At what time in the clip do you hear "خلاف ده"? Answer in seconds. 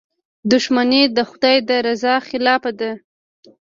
2.27-2.91